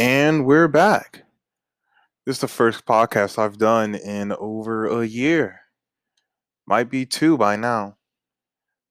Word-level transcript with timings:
And 0.00 0.46
we're 0.46 0.66
back. 0.66 1.24
This 2.24 2.36
is 2.36 2.40
the 2.40 2.48
first 2.48 2.86
podcast 2.86 3.38
I've 3.38 3.58
done 3.58 3.94
in 3.94 4.32
over 4.32 4.86
a 4.86 5.04
year. 5.06 5.60
Might 6.66 6.88
be 6.88 7.04
two 7.04 7.36
by 7.36 7.56
now. 7.56 7.98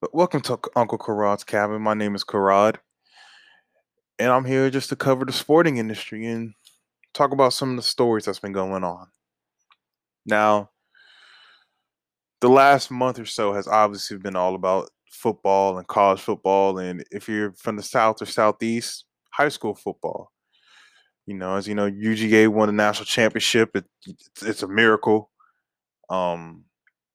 But 0.00 0.14
welcome 0.14 0.40
to 0.42 0.60
Uncle 0.76 0.98
Karad's 0.98 1.42
cabin. 1.42 1.82
My 1.82 1.94
name 1.94 2.14
is 2.14 2.22
Karad. 2.22 2.76
And 4.20 4.30
I'm 4.30 4.44
here 4.44 4.70
just 4.70 4.88
to 4.90 4.94
cover 4.94 5.24
the 5.24 5.32
sporting 5.32 5.78
industry 5.78 6.26
and 6.26 6.54
talk 7.12 7.32
about 7.32 7.54
some 7.54 7.70
of 7.70 7.76
the 7.76 7.82
stories 7.82 8.26
that's 8.26 8.38
been 8.38 8.52
going 8.52 8.84
on. 8.84 9.08
Now, 10.24 10.70
the 12.40 12.50
last 12.50 12.88
month 12.88 13.18
or 13.18 13.26
so 13.26 13.52
has 13.52 13.66
obviously 13.66 14.18
been 14.18 14.36
all 14.36 14.54
about 14.54 14.90
football 15.10 15.76
and 15.76 15.88
college 15.88 16.20
football. 16.20 16.78
And 16.78 17.04
if 17.10 17.28
you're 17.28 17.50
from 17.54 17.74
the 17.74 17.82
South 17.82 18.22
or 18.22 18.26
Southeast, 18.26 19.06
high 19.32 19.48
school 19.48 19.74
football. 19.74 20.30
You 21.30 21.36
know, 21.36 21.54
as 21.54 21.68
you 21.68 21.76
know, 21.76 21.88
UGA 21.88 22.48
won 22.48 22.66
the 22.66 22.72
national 22.72 23.06
championship. 23.06 23.76
It, 23.76 23.84
it's, 24.04 24.42
it's 24.42 24.62
a 24.64 24.68
miracle. 24.68 25.30
Um, 26.08 26.64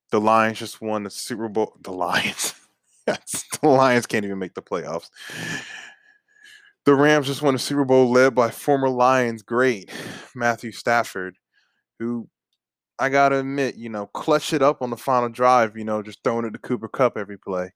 the 0.09 0.21
Lions 0.21 0.57
just 0.57 0.79
won 0.79 1.03
the 1.03 1.09
Super 1.09 1.49
Bowl. 1.49 1.75
The 1.81 1.91
Lions, 1.91 2.53
the 3.05 3.67
Lions 3.67 4.05
can't 4.05 4.23
even 4.23 4.39
make 4.39 4.53
the 4.53 4.61
playoffs. 4.61 5.09
The 6.85 6.95
Rams 6.95 7.27
just 7.27 7.41
won 7.41 7.55
the 7.55 7.59
Super 7.59 7.83
Bowl, 7.83 8.09
led 8.09 8.33
by 8.33 8.51
former 8.51 8.87
Lions 8.87 9.41
great 9.41 9.91
Matthew 10.33 10.71
Stafford, 10.71 11.35
who 11.99 12.29
I 12.99 13.09
gotta 13.09 13.39
admit, 13.39 13.75
you 13.75 13.89
know, 13.89 14.05
clutch 14.07 14.53
it 14.53 14.61
up 14.61 14.81
on 14.81 14.91
the 14.91 14.97
final 14.97 15.29
drive. 15.29 15.75
You 15.75 15.83
know, 15.83 16.01
just 16.01 16.23
throwing 16.23 16.45
it 16.45 16.51
to 16.51 16.59
Cooper 16.59 16.87
Kupp 16.87 17.17
every 17.17 17.37
play, 17.37 17.73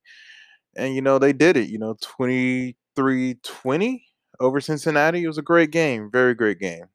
and 0.77 0.95
you 0.95 1.01
know 1.01 1.19
they 1.19 1.33
did 1.33 1.57
it. 1.57 1.69
You 1.69 1.79
know, 1.79 1.95
23-20 1.95 4.03
over 4.39 4.61
Cincinnati. 4.61 5.23
It 5.23 5.27
was 5.27 5.37
a 5.37 5.41
great 5.43 5.71
game, 5.71 6.09
very 6.11 6.33
great 6.35 6.59
game. 6.59 6.85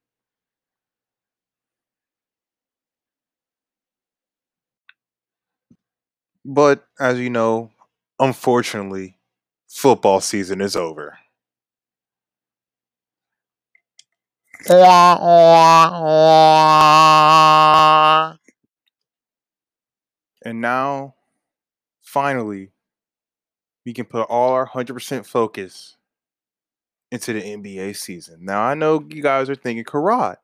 But 6.45 6.85
as 7.01 7.19
you 7.19 7.31
know, 7.31 7.71
unfortunately, 8.19 9.19
football 9.69 10.21
season 10.21 10.61
is 10.61 10.77
over. 10.77 11.19
And 20.45 20.61
now, 20.61 21.15
finally, 22.03 22.71
we 23.85 23.93
can 23.93 24.05
put 24.07 24.23
all 24.29 24.53
our 24.53 24.69
100% 24.69 25.27
focus 25.27 25.97
into 27.11 27.33
the 27.33 27.43
NBA 27.43 27.97
season. 27.97 28.39
Now, 28.43 28.63
I 28.63 28.75
know 28.75 29.05
you 29.09 29.23
guys 29.23 29.49
are 29.49 29.55
thinking, 29.55 29.85
Karad, 29.85 30.37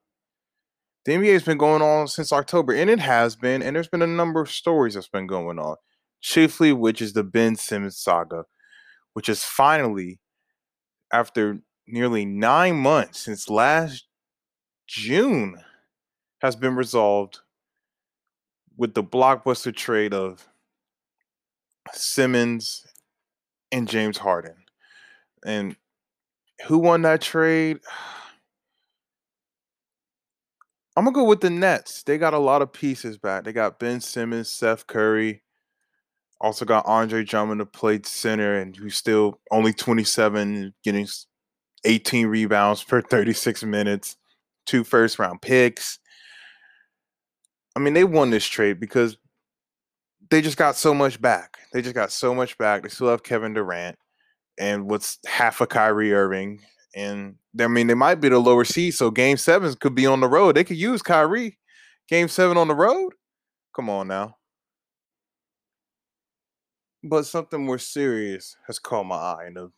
the 1.04 1.12
NBA 1.12 1.32
has 1.32 1.42
been 1.42 1.58
going 1.58 1.82
on 1.82 2.08
since 2.08 2.32
October, 2.32 2.72
and 2.72 2.90
it 2.90 3.00
has 3.00 3.36
been, 3.36 3.62
and 3.62 3.74
there's 3.74 3.88
been 3.88 4.02
a 4.02 4.06
number 4.06 4.40
of 4.40 4.50
stories 4.50 4.94
that's 4.94 5.08
been 5.08 5.26
going 5.26 5.58
on, 5.58 5.76
chiefly 6.20 6.72
which 6.72 7.00
is 7.00 7.12
the 7.12 7.24
Ben 7.24 7.56
Simmons 7.56 7.98
saga, 7.98 8.44
which 9.14 9.28
is 9.28 9.42
finally, 9.42 10.20
after 11.12 11.60
nearly 11.86 12.24
nine 12.24 12.76
months 12.76 13.20
since 13.20 13.48
last 13.48 14.06
June, 14.86 15.56
has 16.40 16.56
been 16.56 16.76
resolved 16.76 17.40
with 18.76 18.94
the 18.94 19.04
blockbuster 19.04 19.74
trade 19.74 20.14
of 20.14 20.48
Simmons 21.92 22.86
and 23.72 23.88
James 23.88 24.18
Harden. 24.18 24.54
And 25.44 25.76
who 26.66 26.78
won 26.78 27.02
that 27.02 27.20
trade? 27.20 27.80
I'm 30.96 31.04
gonna 31.04 31.14
go 31.14 31.24
with 31.24 31.40
the 31.40 31.50
Nets. 31.50 32.02
They 32.02 32.18
got 32.18 32.34
a 32.34 32.38
lot 32.38 32.62
of 32.62 32.72
pieces 32.72 33.16
back. 33.16 33.44
They 33.44 33.52
got 33.52 33.78
Ben 33.78 34.00
Simmons, 34.00 34.50
Seth 34.50 34.86
Curry, 34.86 35.42
also 36.40 36.64
got 36.64 36.84
Andre 36.84 37.24
Drummond 37.24 37.60
to 37.60 37.66
play 37.66 38.00
center, 38.04 38.58
and 38.58 38.76
who's 38.76 38.96
still 38.96 39.40
only 39.50 39.72
27, 39.72 40.74
getting 40.82 41.06
18 41.84 42.26
rebounds 42.26 42.82
per 42.82 43.00
36 43.10 43.62
minutes, 43.64 44.16
two 44.66 44.84
first 44.84 45.18
round 45.18 45.40
picks. 45.40 45.98
I 47.76 47.80
mean, 47.80 47.94
they 47.94 48.04
won 48.04 48.30
this 48.30 48.46
trade 48.46 48.80
because 48.80 49.16
they 50.28 50.42
just 50.42 50.56
got 50.56 50.76
so 50.76 50.92
much 50.92 51.20
back. 51.20 51.58
They 51.72 51.82
just 51.82 51.94
got 51.94 52.10
so 52.10 52.34
much 52.34 52.58
back. 52.58 52.82
They 52.82 52.88
still 52.88 53.08
have 53.08 53.22
Kevin 53.22 53.54
Durant 53.54 53.96
and 54.60 54.88
what's 54.88 55.18
half 55.26 55.60
a 55.60 55.66
Kyrie 55.66 56.12
Irving. 56.12 56.60
And 56.94 57.36
I 57.58 57.66
mean, 57.66 57.86
they 57.86 57.94
might 57.94 58.16
be 58.16 58.28
the 58.28 58.38
lower 58.38 58.64
seed, 58.64 58.94
so 58.94 59.10
game 59.10 59.38
sevens 59.38 59.74
could 59.74 59.94
be 59.94 60.06
on 60.06 60.20
the 60.20 60.28
road. 60.28 60.54
They 60.54 60.64
could 60.64 60.76
use 60.76 61.02
Kyrie. 61.02 61.58
Game 62.08 62.28
seven 62.28 62.56
on 62.56 62.68
the 62.68 62.74
road? 62.74 63.14
Come 63.74 63.88
on 63.88 64.08
now. 64.08 64.36
But 67.02 67.24
something 67.24 67.64
more 67.64 67.78
serious 67.78 68.56
has 68.66 68.78
caught 68.78 69.04
my 69.04 69.16
eye 69.16 69.46
in, 69.46 69.54
the, 69.54 69.72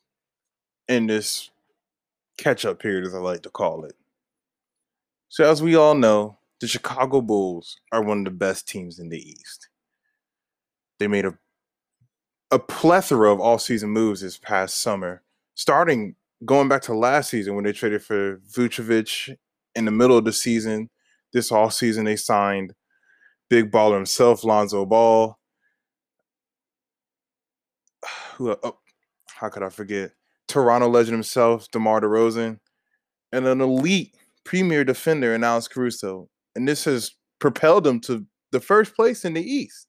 in 0.89 1.07
this 1.07 1.51
catch 2.37 2.65
up 2.65 2.81
period, 2.81 3.07
as 3.07 3.15
I 3.15 3.19
like 3.19 3.43
to 3.43 3.51
call 3.51 3.85
it. 3.85 3.95
So, 5.29 5.49
as 5.49 5.63
we 5.63 5.77
all 5.77 5.95
know, 5.95 6.39
the 6.61 6.67
Chicago 6.67 7.21
Bulls 7.21 7.79
are 7.93 8.03
one 8.03 8.19
of 8.19 8.25
the 8.25 8.31
best 8.31 8.67
teams 8.67 8.99
in 8.99 9.09
the 9.09 9.19
East. 9.19 9.69
They 10.99 11.07
made 11.07 11.25
a 11.25 11.39
a 12.53 12.59
plethora 12.59 13.33
of 13.33 13.41
all-season 13.41 13.89
moves 13.89 14.21
this 14.21 14.37
past 14.37 14.81
summer, 14.81 15.23
starting 15.55 16.15
going 16.45 16.69
back 16.69 16.83
to 16.83 16.95
last 16.95 17.31
season 17.31 17.55
when 17.55 17.65
they 17.65 17.73
traded 17.73 18.03
for 18.03 18.37
Vucevic 18.55 19.35
in 19.75 19.87
the 19.87 19.91
middle 19.91 20.19
of 20.19 20.27
the 20.27 20.33
season. 20.33 20.91
This 21.33 21.51
all 21.51 21.71
season 21.71 22.05
they 22.05 22.17
signed 22.17 22.75
big 23.49 23.73
baller 23.73 23.95
himself, 23.95 24.45
Lonzo 24.45 24.85
Ball. 24.85 25.39
Who? 28.37 28.55
Oh, 28.63 28.79
how 29.29 29.49
could 29.49 29.63
I 29.63 29.71
forget? 29.71 30.13
Toronto 30.47 30.89
legend 30.89 31.15
himself, 31.15 31.71
DeMar 31.71 32.03
DeRozan, 32.03 32.59
and 33.33 33.47
an 33.47 33.63
elite 33.63 34.15
premier 34.45 34.85
defender 34.85 35.35
in 35.35 35.43
Alex 35.43 35.69
Caruso. 35.69 36.29
And 36.55 36.69
this 36.69 36.85
has 36.85 37.13
propelled 37.39 37.85
them 37.85 37.99
to 38.01 38.27
the 38.51 38.61
first 38.61 38.95
place 38.95 39.25
in 39.25 39.33
the 39.33 39.43
East 39.43 39.87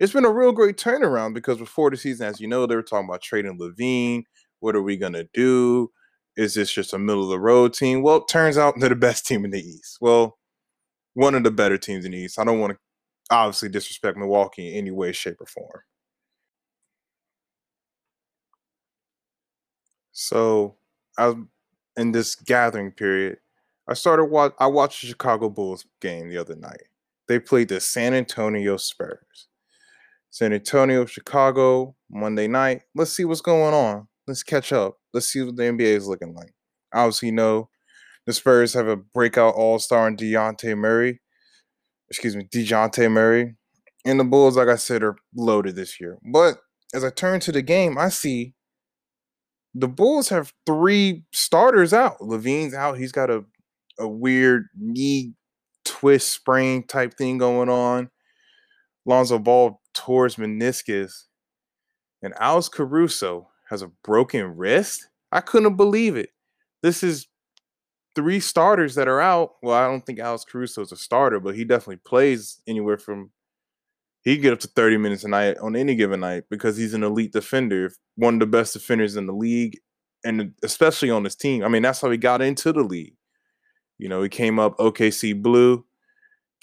it's 0.00 0.12
been 0.12 0.24
a 0.24 0.32
real 0.32 0.52
great 0.52 0.76
turnaround 0.76 1.34
because 1.34 1.58
before 1.58 1.90
the 1.90 1.96
season, 1.96 2.26
as 2.26 2.40
you 2.40 2.48
know, 2.48 2.66
they 2.66 2.74
were 2.76 2.82
talking 2.82 3.08
about 3.08 3.22
trading 3.22 3.58
LaVine. 3.58 4.24
What 4.60 4.76
are 4.76 4.82
we 4.82 4.96
gonna 4.96 5.24
do? 5.34 5.90
Is 6.36 6.54
this 6.54 6.72
just 6.72 6.92
a 6.94 6.98
middle 6.98 7.24
of 7.24 7.28
the 7.30 7.38
road 7.38 7.74
team? 7.74 8.02
Well, 8.02 8.16
it 8.16 8.28
turns 8.28 8.58
out 8.58 8.74
they're 8.80 8.88
the 8.88 8.96
best 8.96 9.26
team 9.26 9.44
in 9.44 9.50
the 9.52 9.60
East. 9.60 9.98
Well, 10.00 10.38
one 11.14 11.34
of 11.34 11.44
the 11.44 11.50
better 11.50 11.78
teams 11.78 12.04
in 12.04 12.12
the 12.12 12.18
East. 12.18 12.38
I 12.38 12.44
don't 12.44 12.60
want 12.60 12.72
to 12.74 12.78
obviously 13.30 13.68
disrespect 13.68 14.18
Milwaukee 14.18 14.70
in 14.72 14.78
any 14.78 14.90
way, 14.90 15.12
shape, 15.12 15.40
or 15.40 15.46
form. 15.46 15.82
So, 20.12 20.76
I 21.18 21.34
in 21.96 22.12
this 22.12 22.34
gathering 22.34 22.92
period, 22.92 23.38
I 23.88 23.94
started 23.94 24.26
watch. 24.26 24.54
I 24.58 24.66
watched 24.66 25.02
the 25.02 25.08
Chicago 25.08 25.48
Bulls 25.50 25.86
game 26.00 26.28
the 26.28 26.38
other 26.38 26.56
night. 26.56 26.82
They 27.28 27.38
played 27.38 27.68
the 27.68 27.80
San 27.80 28.14
Antonio 28.14 28.76
Spurs. 28.76 29.48
San 30.34 30.52
Antonio, 30.52 31.06
Chicago, 31.06 31.94
Monday 32.10 32.48
night. 32.48 32.82
Let's 32.96 33.12
see 33.12 33.24
what's 33.24 33.40
going 33.40 33.72
on. 33.72 34.08
Let's 34.26 34.42
catch 34.42 34.72
up. 34.72 34.96
Let's 35.12 35.26
see 35.26 35.40
what 35.40 35.54
the 35.54 35.62
NBA 35.62 35.82
is 35.82 36.08
looking 36.08 36.34
like. 36.34 36.52
Obviously, 36.92 37.28
you 37.28 37.34
know 37.36 37.68
the 38.26 38.32
Spurs 38.32 38.74
have 38.74 38.88
a 38.88 38.96
breakout 38.96 39.54
All 39.54 39.78
Star 39.78 40.08
in 40.08 40.16
Dejounte 40.16 40.76
Murray. 40.76 41.20
Excuse 42.10 42.34
me, 42.34 42.48
Dejounte 42.52 43.08
Murray. 43.12 43.54
And 44.04 44.18
the 44.18 44.24
Bulls, 44.24 44.56
like 44.56 44.66
I 44.66 44.74
said, 44.74 45.04
are 45.04 45.14
loaded 45.36 45.76
this 45.76 46.00
year. 46.00 46.18
But 46.32 46.58
as 46.92 47.04
I 47.04 47.10
turn 47.10 47.38
to 47.38 47.52
the 47.52 47.62
game, 47.62 47.96
I 47.96 48.08
see 48.08 48.54
the 49.72 49.86
Bulls 49.86 50.30
have 50.30 50.52
three 50.66 51.22
starters 51.32 51.92
out. 51.92 52.18
LaVine's 52.18 52.74
out. 52.74 52.98
He's 52.98 53.12
got 53.12 53.30
a, 53.30 53.44
a 54.00 54.08
weird 54.08 54.66
knee 54.76 55.34
twist 55.84 56.32
sprain 56.32 56.84
type 56.88 57.14
thing 57.16 57.38
going 57.38 57.68
on. 57.68 58.10
Lonzo 59.06 59.38
Ball 59.38 59.80
tore 59.92 60.24
his 60.24 60.36
meniscus, 60.36 61.24
and 62.22 62.34
Alex 62.38 62.68
Caruso 62.68 63.48
has 63.68 63.82
a 63.82 63.88
broken 64.02 64.56
wrist. 64.56 65.08
I 65.32 65.40
couldn't 65.40 65.76
believe 65.76 66.16
it. 66.16 66.30
This 66.82 67.02
is 67.02 67.26
three 68.14 68.40
starters 68.40 68.94
that 68.94 69.08
are 69.08 69.20
out. 69.20 69.52
Well, 69.62 69.76
I 69.76 69.86
don't 69.86 70.04
think 70.04 70.18
Alex 70.18 70.44
Caruso 70.44 70.82
is 70.82 70.92
a 70.92 70.96
starter, 70.96 71.40
but 71.40 71.54
he 71.54 71.64
definitely 71.64 72.00
plays 72.04 72.60
anywhere 72.66 72.98
from 72.98 73.30
he 74.24 74.38
get 74.38 74.54
up 74.54 74.60
to 74.60 74.68
30 74.68 74.96
minutes 74.96 75.24
a 75.24 75.28
night 75.28 75.58
on 75.58 75.76
any 75.76 75.94
given 75.94 76.20
night 76.20 76.44
because 76.48 76.78
he's 76.78 76.94
an 76.94 77.02
elite 77.02 77.32
defender, 77.32 77.92
one 78.16 78.34
of 78.34 78.40
the 78.40 78.46
best 78.46 78.72
defenders 78.72 79.16
in 79.16 79.26
the 79.26 79.34
league, 79.34 79.78
and 80.24 80.54
especially 80.62 81.10
on 81.10 81.22
this 81.22 81.34
team. 81.34 81.62
I 81.62 81.68
mean, 81.68 81.82
that's 81.82 82.00
how 82.00 82.10
he 82.10 82.16
got 82.16 82.40
into 82.40 82.72
the 82.72 82.82
league. 82.82 83.16
You 83.98 84.08
know, 84.08 84.22
he 84.22 84.30
came 84.30 84.58
up 84.58 84.78
OKC 84.78 85.40
Blue, 85.40 85.84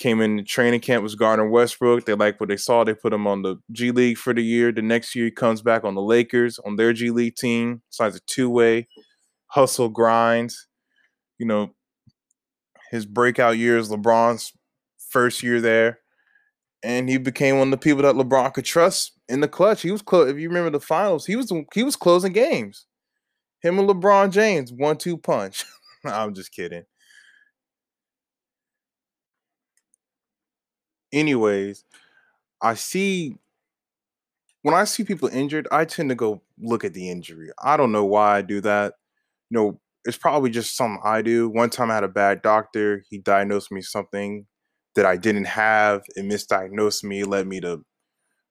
came 0.01 0.19
in 0.19 0.43
training 0.45 0.81
camp 0.81 1.03
was 1.03 1.15
Gardner 1.15 1.47
Westbrook. 1.47 2.05
They 2.05 2.15
like 2.15 2.39
what 2.39 2.49
they 2.49 2.57
saw. 2.57 2.83
They 2.83 2.93
put 2.93 3.13
him 3.13 3.27
on 3.27 3.43
the 3.43 3.57
G 3.71 3.91
League 3.91 4.17
for 4.17 4.33
the 4.33 4.43
year. 4.43 4.71
The 4.71 4.81
next 4.81 5.15
year 5.15 5.25
he 5.25 5.31
comes 5.31 5.61
back 5.61 5.83
on 5.83 5.95
the 5.95 6.01
Lakers 6.01 6.59
on 6.59 6.75
their 6.75 6.91
G 6.91 7.11
League 7.11 7.35
team, 7.35 7.81
signs 7.89 8.15
a 8.15 8.19
two 8.21 8.49
way, 8.49 8.87
hustle 9.47 9.89
grinds. 9.89 10.67
you 11.37 11.45
know, 11.45 11.73
his 12.89 13.05
breakout 13.05 13.57
years, 13.57 13.89
LeBron's 13.89 14.53
first 15.09 15.43
year 15.43 15.61
there, 15.61 15.99
and 16.83 17.09
he 17.09 17.17
became 17.17 17.57
one 17.57 17.67
of 17.67 17.71
the 17.71 17.77
people 17.77 18.03
that 18.03 18.15
LeBron 18.15 18.53
could 18.53 18.65
trust 18.65 19.13
in 19.29 19.39
the 19.41 19.47
clutch. 19.47 19.81
He 19.81 19.91
was 19.91 20.01
close. 20.01 20.29
If 20.29 20.37
you 20.37 20.49
remember 20.49 20.71
the 20.71 20.79
finals, 20.79 21.25
he 21.25 21.35
was 21.35 21.51
he 21.73 21.83
was 21.83 21.95
closing 21.95 22.33
games. 22.33 22.85
Him 23.61 23.77
and 23.79 23.87
LeBron 23.87 24.31
James, 24.31 24.73
one 24.73 24.97
two 24.97 25.17
punch. 25.17 25.63
I'm 26.05 26.33
just 26.33 26.51
kidding. 26.51 26.83
Anyways, 31.13 31.83
I 32.61 32.75
see 32.75 33.37
when 34.63 34.75
I 34.75 34.83
see 34.83 35.03
people 35.03 35.27
injured, 35.27 35.67
I 35.71 35.85
tend 35.85 36.09
to 36.09 36.15
go 36.15 36.41
look 36.59 36.85
at 36.85 36.93
the 36.93 37.09
injury. 37.09 37.49
I 37.61 37.77
don't 37.77 37.91
know 37.91 38.05
why 38.05 38.37
I 38.37 38.41
do 38.41 38.61
that. 38.61 38.93
You 39.49 39.57
know, 39.57 39.81
it's 40.05 40.17
probably 40.17 40.49
just 40.49 40.75
something 40.75 41.01
I 41.03 41.21
do. 41.21 41.49
One 41.49 41.69
time 41.69 41.91
I 41.91 41.95
had 41.95 42.03
a 42.03 42.09
bad 42.09 42.41
doctor. 42.41 43.03
He 43.09 43.17
diagnosed 43.17 43.71
me 43.71 43.81
something 43.81 44.45
that 44.95 45.05
I 45.05 45.17
didn't 45.17 45.45
have. 45.45 46.03
and 46.15 46.31
misdiagnosed 46.31 47.03
me, 47.03 47.23
led 47.23 47.47
me 47.47 47.59
to 47.61 47.83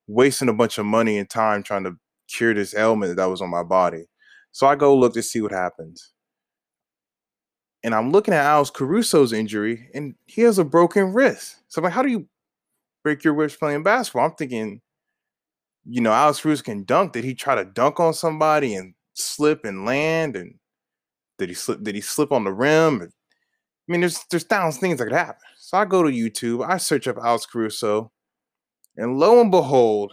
wasting 0.07 0.49
a 0.49 0.55
bunch 0.55 0.79
of 0.79 0.87
money 0.87 1.19
and 1.19 1.31
time 1.31 1.63
trying 1.63 1.85
to 1.85 1.97
cure 2.29 2.55
this 2.55 2.75
ailment 2.75 3.17
that 3.17 3.31
was 3.31 3.41
on 3.41 3.51
my 3.51 3.63
body. 3.63 4.07
So 4.53 4.67
I 4.67 4.75
go 4.75 4.97
look 4.97 5.15
to 5.15 5.23
see 5.23 5.41
what 5.41 5.53
happens. 5.53 6.13
And 7.83 7.95
I'm 7.95 8.11
looking 8.11 8.35
at 8.35 8.45
Alex 8.45 8.71
Caruso's 8.71 9.33
injury, 9.33 9.89
and 9.95 10.15
he 10.27 10.43
has 10.43 10.59
a 10.59 10.65
broken 10.65 11.15
wrist. 11.15 11.57
So 11.69 11.81
I'm 11.81 11.85
like, 11.85 11.93
how 11.93 12.03
do 12.03 12.11
you 12.11 12.29
break 13.03 13.25
your 13.25 13.35
wrist 13.35 13.59
playing 13.59 13.83
basketball? 13.83 14.27
I'm 14.27 14.35
thinking, 14.35 14.81
you 15.85 16.01
know, 16.01 16.13
Alex 16.13 16.41
Caruso 16.41 16.63
can 16.63 16.85
dunk. 16.85 17.13
Did 17.13 17.25
he 17.25 17.35
try 17.35 17.55
to 17.55 17.65
dunk 17.65 18.01
on 18.01 18.15
somebody 18.15 18.75
and 18.75 18.95
slip 19.15 19.65
and 19.65 19.85
land? 19.85 20.37
And 20.37 20.55
did 21.39 21.49
he 21.49 21.55
slip? 21.55 21.83
Did 21.83 21.95
he 21.95 22.01
slip 22.01 22.33
on 22.33 22.45
the 22.45 22.53
rim? 22.53 23.03
I 23.03 23.07
mean, 23.89 24.01
there's 24.01 24.25
there's 24.31 24.45
thousands 24.45 24.81
things 24.81 24.99
that 24.99 25.05
could 25.05 25.13
happen. 25.13 25.41
So 25.57 25.79
I 25.79 25.85
go 25.85 26.03
to 26.03 26.11
YouTube, 26.11 26.69
I 26.69 26.77
search 26.77 27.09
up 27.09 27.17
Alex 27.23 27.47
Caruso, 27.47 28.13
and 28.97 29.19
lo 29.19 29.41
and 29.41 29.51
behold, 29.51 30.13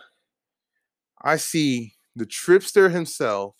I 1.22 1.38
see 1.38 1.94
the 2.16 2.26
tripster 2.26 2.92
himself, 2.92 3.56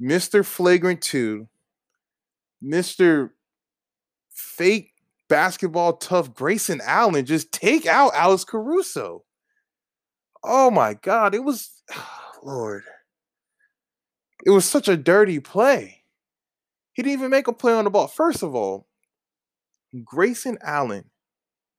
Mr. 0.00 0.44
Flagrant 0.44 1.00
2, 1.02 1.48
Mr. 2.62 3.30
Fake 4.30 4.92
basketball 5.28 5.94
tough 5.94 6.34
Grayson 6.34 6.80
Allen 6.84 7.24
just 7.24 7.52
take 7.52 7.86
out 7.86 8.14
Alex 8.14 8.44
Caruso. 8.44 9.24
Oh 10.42 10.70
my 10.70 10.94
God, 10.94 11.34
it 11.34 11.44
was, 11.44 11.82
Lord, 12.42 12.82
it 14.44 14.50
was 14.50 14.64
such 14.64 14.88
a 14.88 14.96
dirty 14.96 15.40
play. 15.40 16.02
He 16.92 17.02
didn't 17.02 17.18
even 17.18 17.30
make 17.30 17.48
a 17.48 17.52
play 17.52 17.72
on 17.72 17.84
the 17.84 17.90
ball. 17.90 18.08
First 18.08 18.42
of 18.42 18.54
all, 18.54 18.86
Grayson 20.04 20.58
Allen 20.62 21.04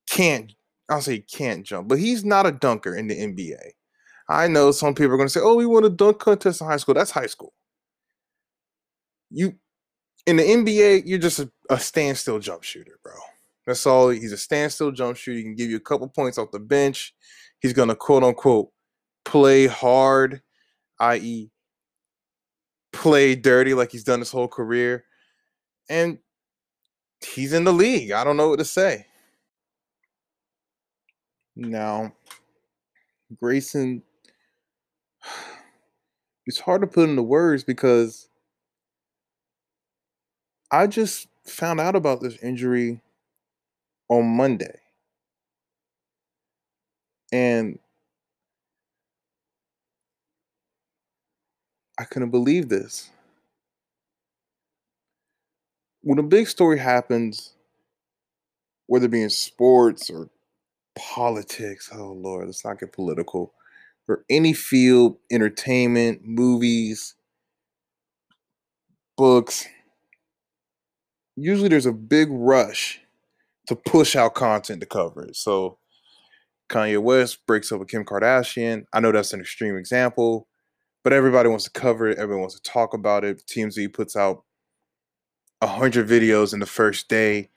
can't, 0.09 0.53
I'll 0.89 1.01
say 1.01 1.19
can't 1.19 1.65
jump, 1.65 1.87
but 1.87 1.99
he's 1.99 2.23
not 2.23 2.45
a 2.45 2.51
dunker 2.51 2.95
in 2.95 3.07
the 3.07 3.15
NBA. 3.15 3.71
I 4.29 4.47
know 4.47 4.71
some 4.71 4.93
people 4.93 5.13
are 5.13 5.17
going 5.17 5.27
to 5.27 5.33
say, 5.33 5.39
oh, 5.43 5.55
we 5.55 5.65
won 5.65 5.83
a 5.83 5.89
dunk 5.89 6.19
contest 6.19 6.61
in 6.61 6.67
high 6.67 6.77
school. 6.77 6.93
That's 6.93 7.11
high 7.11 7.25
school. 7.25 7.53
You, 9.31 9.55
in 10.25 10.37
the 10.37 10.43
NBA, 10.43 11.03
you're 11.05 11.19
just 11.19 11.39
a, 11.39 11.51
a 11.69 11.79
standstill 11.79 12.39
jump 12.39 12.63
shooter, 12.63 12.99
bro. 13.03 13.13
That's 13.69 13.85
all. 13.85 14.09
He's 14.09 14.31
a 14.31 14.37
standstill 14.37 14.91
jump 14.91 15.15
shooter. 15.15 15.37
He 15.37 15.43
can 15.43 15.53
give 15.53 15.69
you 15.69 15.77
a 15.77 15.79
couple 15.79 16.07
points 16.07 16.39
off 16.39 16.49
the 16.49 16.59
bench. 16.59 17.13
He's 17.59 17.71
going 17.71 17.89
to 17.89 17.95
quote 17.95 18.23
unquote 18.23 18.71
play 19.23 19.67
hard, 19.67 20.41
i.e., 20.99 21.51
play 22.91 23.35
dirty 23.35 23.75
like 23.75 23.91
he's 23.91 24.03
done 24.03 24.17
his 24.17 24.31
whole 24.31 24.47
career 24.47 25.05
and 25.87 26.17
he's 27.23 27.53
in 27.53 27.63
the 27.63 27.71
league. 27.71 28.09
I 28.09 28.23
don't 28.23 28.37
know 28.37 28.49
what 28.49 28.57
to 28.57 28.65
say. 28.65 29.05
Now, 31.55 32.11
Grayson, 33.39 34.01
it's 36.47 36.59
hard 36.59 36.81
to 36.81 36.87
put 36.87 37.07
into 37.07 37.21
words 37.21 37.63
because 37.63 38.29
I 40.71 40.87
just 40.87 41.27
found 41.45 41.79
out 41.79 41.95
about 41.95 42.21
this 42.21 42.41
injury 42.41 43.03
on 44.09 44.25
Monday. 44.25 44.79
And 47.31 47.79
I 51.99 52.05
couldn't 52.05 52.31
believe 52.31 52.69
this 52.69 53.11
when 56.01 56.19
a 56.19 56.23
big 56.23 56.47
story 56.47 56.79
happens, 56.79 57.53
whether 58.87 59.05
it 59.05 59.11
be 59.11 59.21
in 59.21 59.29
sports 59.29 60.09
or 60.09 60.29
politics, 60.97 61.89
oh 61.93 62.13
Lord, 62.13 62.47
let's 62.47 62.65
not 62.65 62.79
get 62.79 62.93
political, 62.93 63.53
or 64.07 64.23
any 64.29 64.53
field, 64.53 65.17
entertainment, 65.31 66.21
movies, 66.23 67.15
books, 69.17 69.67
usually 71.35 71.69
there's 71.69 71.85
a 71.85 71.91
big 71.91 72.29
rush 72.31 73.01
to 73.69 73.75
push 73.75 74.15
out 74.15 74.33
content 74.33 74.81
to 74.81 74.87
cover 74.87 75.21
it. 75.25 75.35
So 75.35 75.77
Kanye 76.69 76.99
West 76.99 77.45
breaks 77.45 77.71
up 77.71 77.77
with 77.79 77.87
Kim 77.87 78.03
Kardashian. 78.03 78.85
I 78.93 78.99
know 78.99 79.11
that's 79.11 79.31
an 79.31 79.41
extreme 79.41 79.77
example, 79.77 80.47
but 81.03 81.13
everybody 81.13 81.49
wants 81.49 81.65
to 81.65 81.71
cover 81.79 82.09
it. 82.09 82.17
Everyone 82.17 82.41
wants 82.41 82.59
to 82.59 82.63
talk 82.63 82.95
about 82.95 83.23
it. 83.23 83.43
TMZ 83.45 83.93
puts 83.93 84.15
out 84.15 84.43
a 85.61 85.67
100 85.67 86.07
videos 86.07 86.51
in 86.51 86.59
the 86.59 86.65
first 86.65 87.09
day, 87.09 87.51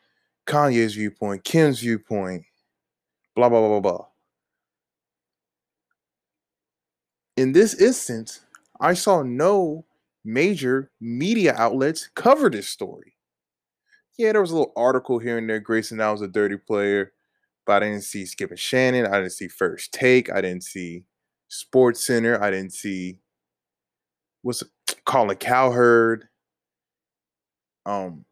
Kanye's 0.47 0.97
viewpoint, 0.97 1.45
Kim's 1.45 1.81
viewpoint, 1.81 2.45
blah, 3.35 3.49
blah, 3.49 3.61
blah, 3.61 3.81
blah, 3.81 3.81
blah. 3.81 4.07
In 7.39 7.53
this 7.53 7.73
instance, 7.81 8.41
I 8.79 8.93
saw 8.93 9.23
no 9.23 9.87
major 10.27 10.91
media 11.01 11.55
outlets 11.57 12.11
cover 12.15 12.51
this 12.51 12.69
story. 12.69 13.15
Yeah, 14.19 14.33
there 14.33 14.41
was 14.41 14.51
a 14.51 14.57
little 14.57 14.73
article 14.77 15.19
here 15.19 15.39
and 15.39 15.49
there. 15.49 15.61
Grayson 15.61 15.99
now 15.99 16.13
was 16.13 16.21
a 16.21 16.29
dirty 16.29 16.57
player, 16.57 17.13
but 17.67 17.83
I 17.83 17.87
didn't 17.87 18.05
see 18.05 18.27
Skip 18.27 18.51
and 18.51 18.59
Shannon. 18.59 19.07
I 19.07 19.19
didn't 19.19 19.33
see 19.33 19.49
First 19.49 19.93
Take. 19.93 20.31
I 20.31 20.41
didn't 20.41 20.65
see 20.65 21.05
SportsCenter. 21.51 22.41
I 22.41 22.51
didn't 22.51 22.75
see 22.75 23.19
what's 24.43 24.63
Colin 25.05 25.37
Cowherd 25.37 26.29
um, 27.87 28.25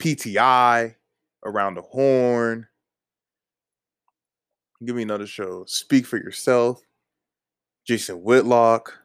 PTI, 0.00 0.94
Around 1.44 1.74
the 1.74 1.82
Horn. 1.82 2.66
Give 4.84 4.94
me 4.94 5.02
another 5.02 5.26
show. 5.26 5.64
Speak 5.66 6.06
for 6.06 6.18
Yourself. 6.18 6.82
Jason 7.86 8.22
Whitlock. 8.22 8.98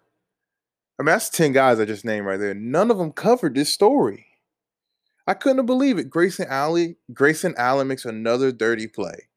I 1.00 1.04
mean, 1.04 1.08
that's 1.08 1.30
10 1.30 1.54
guys 1.54 1.80
I 1.80 1.86
just 1.86 2.06
named 2.06 2.26
right 2.26 2.40
there. 2.40 2.54
None 2.54 2.92
of 2.92 2.98
them 2.98 3.12
covered 3.12 3.56
this 3.56 3.74
story. 3.74 4.28
I 5.28 5.34
couldn't 5.34 5.66
believe 5.66 5.98
it. 5.98 6.10
Grayson 6.10 6.48
Allen, 6.50 6.96
Grayson 7.14 7.56
Allen 7.58 7.88
makes 7.88 8.06
another 8.06 8.52
dirty 8.52 8.88
play. 8.88 9.30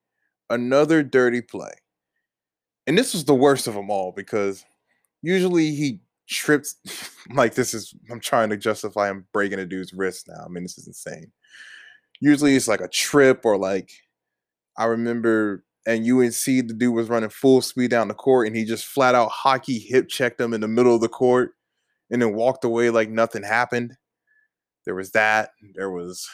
Another 0.51 1.03
dirty 1.03 1.41
play. 1.41 1.73
And 2.87 2.97
this 2.97 3.13
was 3.13 3.25
the 3.25 3.35
worst 3.35 3.67
of 3.67 3.75
them 3.75 3.91
all 3.91 4.13
because 4.13 4.65
usually 5.23 5.75
he 5.75 6.01
trips 6.29 6.77
like 7.35 7.55
this 7.55 7.75
is 7.75 7.95
I'm 8.11 8.21
trying 8.21 8.51
to 8.51 8.57
justify 8.57 9.11
him 9.11 9.27
breaking 9.33 9.59
a 9.59 9.67
dude's 9.67 9.93
wrist 9.93 10.29
now. 10.29 10.45
I 10.45 10.49
mean, 10.49 10.63
this 10.63 10.79
is 10.79 10.87
insane. 10.87 11.33
Usually 12.21 12.57
it's 12.57 12.69
like 12.69 12.81
a 12.81 12.89
trip 12.89 13.45
or 13.45 13.57
like 13.57 13.91
I 14.77 14.87
remember 14.87 15.65
and 15.87 16.09
UNC 16.09 16.45
the 16.45 16.75
dude 16.77 16.95
was 16.95 17.09
running 17.09 17.31
full 17.31 17.63
speed 17.63 17.91
down 17.91 18.09
the 18.09 18.15
court 18.15 18.47
and 18.47 18.57
he 18.57 18.65
just 18.65 18.87
flat 18.87 19.15
out 19.15 19.31
hockey 19.31 19.79
hip 19.79 20.09
checked 20.09 20.41
him 20.41 20.53
in 20.53 20.61
the 20.61 20.69
middle 20.69 20.95
of 20.95 21.01
the 21.01 21.09
court 21.09 21.53
and 22.11 22.23
then 22.23 22.35
walked 22.35 22.65
away 22.65 22.91
like 22.91 23.09
nothing 23.09 23.43
happened. 23.43 23.97
There 24.87 24.95
was 24.95 25.11
that. 25.11 25.51
There 25.75 25.91
was 25.91 26.27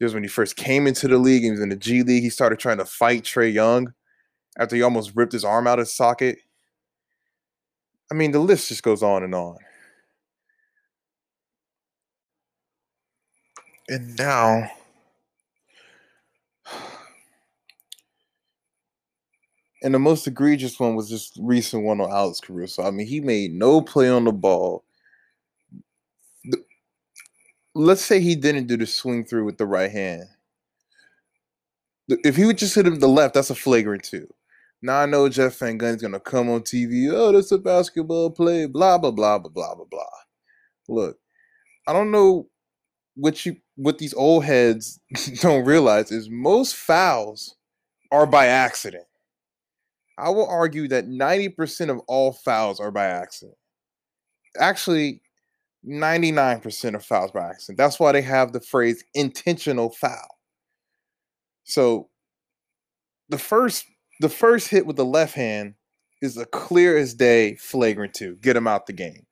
there's 0.00 0.14
when 0.14 0.24
he 0.24 0.28
first 0.28 0.56
came 0.56 0.88
into 0.88 1.06
the 1.06 1.18
league. 1.18 1.44
He 1.44 1.50
was 1.52 1.60
in 1.60 1.68
the 1.68 1.76
G 1.76 2.02
League. 2.02 2.24
He 2.24 2.30
started 2.30 2.58
trying 2.58 2.78
to 2.78 2.84
fight 2.84 3.22
Trae 3.22 3.52
Young 3.52 3.94
after 4.58 4.74
he 4.74 4.82
almost 4.82 5.12
ripped 5.14 5.32
his 5.32 5.44
arm 5.44 5.68
out 5.68 5.78
of 5.78 5.84
his 5.86 5.94
socket. 5.94 6.38
I 8.10 8.14
mean, 8.14 8.32
the 8.32 8.40
list 8.40 8.68
just 8.68 8.82
goes 8.82 9.02
on 9.02 9.22
and 9.22 9.32
on. 9.32 9.58
And 13.88 14.18
now, 14.18 14.68
and 19.82 19.94
the 19.94 20.00
most 20.00 20.26
egregious 20.26 20.80
one 20.80 20.96
was 20.96 21.10
this 21.10 21.30
recent 21.38 21.84
one 21.84 22.00
on 22.00 22.10
Alex 22.10 22.40
Caruso. 22.40 22.82
I 22.82 22.90
mean, 22.90 23.06
he 23.06 23.20
made 23.20 23.52
no 23.52 23.80
play 23.80 24.08
on 24.08 24.24
the 24.24 24.32
ball. 24.32 24.82
Let's 27.74 28.04
say 28.04 28.20
he 28.20 28.34
didn't 28.34 28.66
do 28.66 28.76
the 28.76 28.86
swing 28.86 29.24
through 29.24 29.44
with 29.44 29.58
the 29.58 29.66
right 29.66 29.90
hand. 29.90 30.24
If 32.08 32.36
he 32.36 32.44
would 32.44 32.58
just 32.58 32.74
hit 32.74 32.86
him 32.86 32.98
the 32.98 33.08
left, 33.08 33.34
that's 33.34 33.50
a 33.50 33.54
flagrant 33.54 34.04
two. 34.04 34.28
Now 34.82 35.00
I 35.00 35.06
know 35.06 35.28
Jeff 35.28 35.58
Van 35.58 35.78
Gundy's 35.78 36.02
gonna 36.02 36.20
come 36.20 36.50
on 36.50 36.62
TV. 36.62 37.08
Oh, 37.10 37.32
that's 37.32 37.52
a 37.52 37.58
basketball 37.58 38.30
play. 38.30 38.66
Blah 38.66 38.98
blah 38.98 39.12
blah 39.12 39.38
blah 39.38 39.50
blah 39.50 39.74
blah 39.74 39.84
blah. 39.90 40.04
Look, 40.88 41.18
I 41.86 41.92
don't 41.92 42.10
know 42.10 42.48
what 43.14 43.46
you 43.46 43.56
what 43.76 43.98
these 43.98 44.14
old 44.14 44.44
heads 44.44 45.00
don't 45.40 45.64
realize 45.64 46.10
is 46.10 46.28
most 46.28 46.74
fouls 46.74 47.56
are 48.10 48.26
by 48.26 48.46
accident. 48.46 49.04
I 50.18 50.28
will 50.28 50.46
argue 50.46 50.88
that 50.88 51.08
90% 51.08 51.88
of 51.88 52.00
all 52.06 52.32
fouls 52.32 52.80
are 52.80 52.90
by 52.90 53.06
accident. 53.06 53.56
Actually, 54.58 55.21
99% 55.86 56.94
of 56.94 57.04
fouls 57.04 57.32
by 57.32 57.48
accident. 57.48 57.78
That's 57.78 57.98
why 57.98 58.12
they 58.12 58.22
have 58.22 58.52
the 58.52 58.60
phrase 58.60 59.04
intentional 59.14 59.90
foul. 59.90 60.38
So 61.64 62.08
the 63.28 63.38
first 63.38 63.86
the 64.20 64.28
first 64.28 64.68
hit 64.68 64.86
with 64.86 64.96
the 64.96 65.04
left 65.04 65.34
hand 65.34 65.74
is 66.20 66.36
a 66.36 66.46
clear 66.46 66.96
as 66.96 67.14
day 67.14 67.56
flagrant 67.56 68.14
two. 68.14 68.36
Get 68.36 68.56
him 68.56 68.68
out 68.68 68.86
the 68.86 68.92
game. 68.92 69.26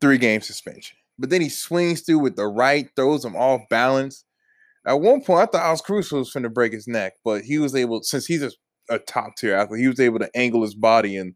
Three 0.00 0.18
game 0.18 0.42
suspension. 0.42 0.96
But 1.18 1.30
then 1.30 1.40
he 1.40 1.48
swings 1.48 2.02
through 2.02 2.18
with 2.18 2.36
the 2.36 2.46
right, 2.46 2.88
throws 2.96 3.24
him 3.24 3.36
off 3.36 3.62
balance. 3.70 4.24
At 4.86 5.00
one 5.00 5.22
point, 5.22 5.40
I 5.40 5.46
thought 5.46 5.64
Alex 5.64 5.80
Caruso 5.80 6.18
was 6.18 6.32
going 6.32 6.42
to 6.42 6.50
break 6.50 6.72
his 6.72 6.88
neck, 6.88 7.14
but 7.24 7.42
he 7.42 7.58
was 7.58 7.74
able, 7.74 8.02
since 8.02 8.26
he's 8.26 8.42
a, 8.42 8.50
a 8.90 8.98
top 8.98 9.36
tier 9.36 9.54
athlete, 9.54 9.80
he 9.80 9.88
was 9.88 10.00
able 10.00 10.18
to 10.18 10.30
angle 10.34 10.62
his 10.62 10.74
body 10.74 11.16
and 11.16 11.34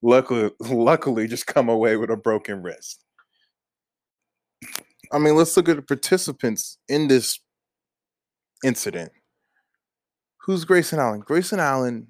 luckily, 0.00 0.50
luckily 0.60 1.28
just 1.28 1.46
come 1.46 1.68
away 1.68 1.96
with 1.96 2.10
a 2.10 2.16
broken 2.16 2.62
wrist. 2.62 3.04
I 5.12 5.18
mean, 5.18 5.36
let's 5.36 5.56
look 5.56 5.68
at 5.68 5.76
the 5.76 5.82
participants 5.82 6.78
in 6.88 7.08
this 7.08 7.40
incident. 8.64 9.12
Who's 10.42 10.64
Grayson 10.64 10.98
Allen? 10.98 11.20
Grayson 11.20 11.60
Allen 11.60 12.08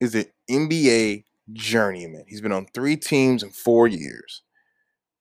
is 0.00 0.14
an 0.14 0.26
NBA 0.50 1.24
journeyman. 1.52 2.24
He's 2.28 2.40
been 2.40 2.52
on 2.52 2.66
three 2.74 2.96
teams 2.96 3.42
in 3.42 3.50
four 3.50 3.86
years. 3.86 4.42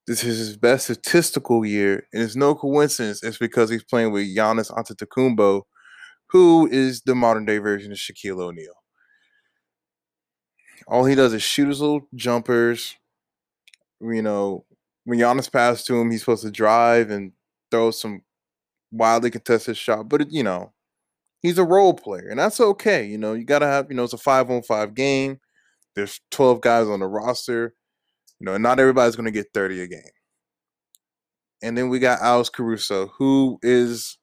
This 0.07 0.23
is 0.23 0.39
his 0.39 0.57
best 0.57 0.85
statistical 0.85 1.65
year, 1.65 2.07
and 2.11 2.23
it's 2.23 2.35
no 2.35 2.55
coincidence. 2.55 3.21
It's 3.21 3.37
because 3.37 3.69
he's 3.69 3.83
playing 3.83 4.11
with 4.11 4.35
Giannis 4.35 4.71
Antetokounmpo, 4.71 5.61
who 6.29 6.67
is 6.71 7.01
the 7.01 7.15
modern 7.15 7.45
day 7.45 7.59
version 7.59 7.91
of 7.91 7.97
Shaquille 7.97 8.41
O'Neal. 8.41 8.73
All 10.87 11.05
he 11.05 11.15
does 11.15 11.33
is 11.33 11.43
shoot 11.43 11.67
his 11.67 11.81
little 11.81 12.07
jumpers. 12.15 12.95
You 14.01 14.21
know, 14.21 14.65
when 15.09 15.17
Giannis 15.17 15.51
passes 15.51 15.83
to 15.85 15.99
him, 15.99 16.11
he's 16.11 16.19
supposed 16.19 16.43
to 16.43 16.51
drive 16.51 17.09
and 17.09 17.31
throw 17.71 17.89
some 17.89 18.21
wildly 18.91 19.31
contested 19.31 19.75
shot. 19.75 20.07
But 20.07 20.21
it, 20.21 20.31
you 20.31 20.43
know, 20.43 20.71
he's 21.41 21.57
a 21.57 21.63
role 21.63 21.95
player, 21.95 22.27
and 22.29 22.39
that's 22.39 22.59
okay. 22.59 23.05
You 23.05 23.17
know, 23.17 23.33
you 23.33 23.43
gotta 23.43 23.65
have. 23.65 23.87
You 23.89 23.95
know, 23.97 24.03
it's 24.03 24.13
a 24.13 24.19
five 24.19 24.51
on 24.51 24.61
five 24.61 24.93
game. 24.93 25.39
There's 25.95 26.21
12 26.29 26.61
guys 26.61 26.85
on 26.85 26.99
the 26.99 27.07
roster. 27.07 27.73
You 28.39 28.45
know, 28.45 28.53
and 28.53 28.61
not 28.61 28.79
everybody's 28.79 29.15
going 29.15 29.25
to 29.25 29.31
get 29.31 29.47
30 29.51 29.81
a 29.81 29.87
game. 29.87 30.01
And 31.63 31.75
then 31.75 31.89
we 31.89 31.97
got 31.97 32.21
Alex 32.21 32.49
Caruso, 32.49 33.07
who 33.07 33.57
is 33.63 34.19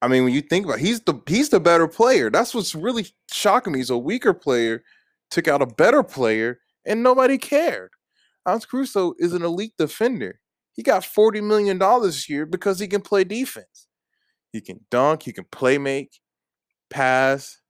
I 0.00 0.08
mean, 0.08 0.24
when 0.24 0.32
you 0.32 0.40
think 0.40 0.64
about 0.64 0.78
it, 0.78 0.84
he's 0.86 1.02
the 1.02 1.20
he's 1.26 1.50
the 1.50 1.60
better 1.60 1.86
player. 1.86 2.30
That's 2.30 2.54
what's 2.54 2.74
really 2.74 3.06
shocking 3.30 3.74
me. 3.74 3.80
He's 3.80 3.90
a 3.90 3.98
weaker 3.98 4.32
player, 4.32 4.82
took 5.30 5.46
out 5.46 5.60
a 5.60 5.66
better 5.66 6.02
player, 6.02 6.60
and 6.86 7.02
nobody 7.02 7.36
cared. 7.36 7.90
Alex 8.46 8.64
Caruso 8.64 9.14
is 9.18 9.32
an 9.32 9.42
elite 9.42 9.74
defender. 9.78 10.40
He 10.72 10.82
got 10.82 11.02
$40 11.02 11.42
million 11.42 11.78
this 12.02 12.28
year 12.28 12.46
because 12.46 12.78
he 12.78 12.88
can 12.88 13.02
play 13.02 13.24
defense. 13.24 13.88
He 14.52 14.60
can 14.60 14.80
dunk, 14.90 15.22
he 15.22 15.32
can 15.32 15.44
play 15.52 15.78
make, 15.78 16.18
pass, 16.90 17.60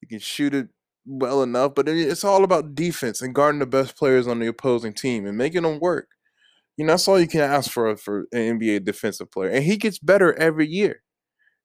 he 0.00 0.06
can 0.06 0.18
shoot 0.18 0.54
it 0.54 0.68
well 1.06 1.42
enough, 1.42 1.74
but 1.74 1.88
it's 1.88 2.24
all 2.24 2.44
about 2.44 2.74
defense 2.74 3.22
and 3.22 3.34
guarding 3.34 3.60
the 3.60 3.66
best 3.66 3.96
players 3.96 4.26
on 4.26 4.38
the 4.38 4.46
opposing 4.46 4.92
team 4.92 5.26
and 5.26 5.38
making 5.38 5.62
them 5.62 5.78
work. 5.80 6.08
You 6.76 6.84
know, 6.84 6.92
that's 6.92 7.08
all 7.08 7.18
you 7.20 7.28
can 7.28 7.40
ask 7.40 7.70
for 7.70 7.96
for 7.96 8.26
an 8.32 8.58
NBA 8.58 8.84
defensive 8.84 9.30
player, 9.30 9.50
and 9.50 9.64
he 9.64 9.76
gets 9.76 9.98
better 9.98 10.34
every 10.34 10.66
year. 10.68 11.02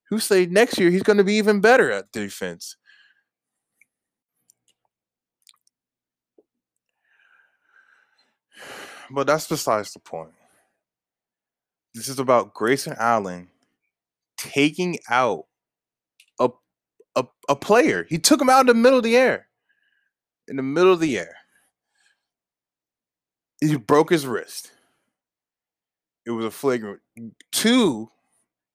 Who 0.10 0.20
say 0.20 0.46
next 0.46 0.80
year 0.80 0.90
he's 0.90 1.04
going 1.04 1.18
to 1.18 1.24
be 1.24 1.36
even 1.36 1.62
better 1.62 1.92
at 1.92 2.12
defense? 2.12 2.78
But 9.12 9.28
that's 9.28 9.48
besides 9.48 9.94
the 9.94 10.00
point. 10.00 10.34
This 11.94 12.08
is 12.08 12.20
about 12.20 12.54
Grayson 12.54 12.96
Allen 12.98 13.50
taking 14.38 15.00
out 15.10 15.46
a, 17.16 17.26
a 17.50 17.56
player. 17.56 18.06
He 18.10 18.18
took 18.18 18.42
him 18.42 18.50
out 18.50 18.62
in 18.62 18.68
the 18.68 18.74
middle 18.74 19.00
of 19.00 19.04
the 19.04 19.18
air. 19.18 19.48
In 20.48 20.56
the 20.56 20.64
middle 20.64 20.94
of 20.94 21.00
the 21.00 21.18
air. 21.18 21.36
He 23.62 23.76
broke 23.78 24.10
his 24.10 24.28
wrist. 24.28 24.72
It 26.26 26.32
was 26.32 26.46
a 26.46 26.52
flagrant 26.52 27.02
two 27.52 28.10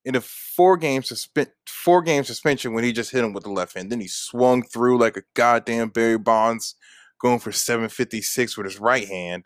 in 0.05 0.15
a 0.15 0.21
four 0.21 0.77
game 0.77 1.03
suspend 1.03 1.49
four 1.67 2.01
game 2.01 2.23
suspension 2.23 2.73
when 2.73 2.83
he 2.83 2.91
just 2.91 3.11
hit 3.11 3.23
him 3.23 3.33
with 3.33 3.43
the 3.43 3.51
left 3.51 3.75
hand. 3.75 3.91
Then 3.91 3.99
he 3.99 4.07
swung 4.07 4.63
through 4.63 4.99
like 4.99 5.17
a 5.17 5.23
goddamn 5.33 5.89
Barry 5.89 6.17
Bonds, 6.17 6.75
going 7.19 7.39
for 7.39 7.51
756 7.51 8.57
with 8.57 8.65
his 8.65 8.79
right 8.79 9.07
hand. 9.07 9.45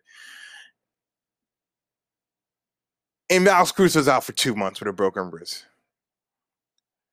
And 3.29 3.45
Miles 3.45 3.71
Cruz 3.71 3.95
was 3.95 4.07
out 4.07 4.23
for 4.23 4.33
two 4.33 4.55
months 4.55 4.79
with 4.79 4.89
a 4.89 4.93
broken 4.93 5.31
wrist. 5.31 5.65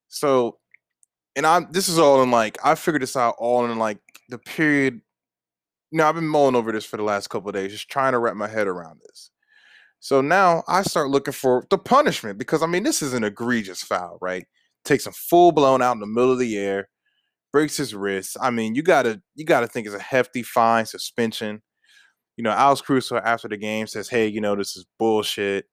So 0.09 0.59
and 1.37 1.47
I'm 1.47 1.69
this 1.71 1.89
is 1.89 1.99
all 1.99 2.23
in 2.23 2.31
like 2.31 2.59
I 2.65 2.75
figured 2.75 3.03
this 3.03 3.17
out 3.17 3.37
all 3.39 3.65
in 3.65 3.79
like 3.79 3.99
the 4.29 4.39
period. 4.39 5.01
You 5.91 6.03
I've 6.03 6.15
been 6.15 6.29
mulling 6.29 6.55
over 6.55 6.71
this 6.73 6.85
for 6.85 6.97
the 6.97 7.03
last 7.03 7.31
couple 7.31 7.51
days, 7.51 7.73
just 7.73 7.89
trying 7.89 8.13
to 8.13 8.19
wrap 8.19 8.37
my 8.37 8.49
head 8.49 8.67
around 8.69 9.01
this. 9.01 9.31
So 9.99 10.21
now 10.21 10.63
I 10.69 10.83
start 10.83 11.11
looking 11.11 11.33
for 11.33 11.67
the 11.71 11.79
punishment 11.79 12.39
because 12.39 12.63
I 12.63 12.67
mean 12.67 12.83
this 12.83 13.03
is 13.03 13.13
an 13.15 13.25
egregious 13.25 13.83
foul, 13.83 14.19
right? 14.21 14.47
Takes 14.85 15.07
him 15.07 15.13
full 15.13 15.53
blown 15.53 15.83
out 15.83 15.93
in 15.93 16.01
the 16.01 16.07
middle 16.07 16.33
of 16.33 16.39
the 16.39 16.57
air, 16.57 16.89
breaks 17.53 17.77
his 17.77 17.95
wrist. 17.95 18.37
I 18.41 18.51
mean, 18.51 18.75
you 18.75 18.83
gotta 18.83 19.21
you 19.35 19.45
gotta 19.45 19.67
think 19.67 19.87
it's 19.87 19.97
a 19.97 20.01
hefty 20.01 20.43
fine, 20.43 20.87
suspension. 20.87 21.63
You 22.37 22.45
know, 22.45 22.51
Alex 22.51 22.81
Caruso 22.81 23.17
after 23.17 23.49
the 23.49 23.57
game 23.57 23.87
says, 23.87 24.09
"Hey, 24.09 24.27
you 24.27 24.41
know 24.41 24.57
this 24.57 24.77
is 24.77 24.87
bullshit." 24.99 25.67